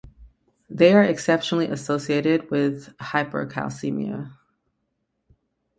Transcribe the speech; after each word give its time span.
They 0.67 0.93
are 0.95 1.03
exceptionally 1.03 1.67
associated 1.67 2.49
with 2.49 2.87
hypercalcemia. 2.97 4.35